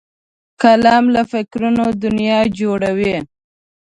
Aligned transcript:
قلم 0.61 1.05
له 1.15 1.21
فکرونو 1.31 1.85
دنیا 2.03 2.39
جوړوي 2.59 3.15